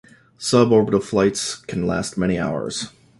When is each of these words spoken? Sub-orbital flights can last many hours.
Sub-orbital 0.39 0.99
flights 0.99 1.55
can 1.57 1.85
last 1.85 2.17
many 2.17 2.39
hours. 2.39 2.87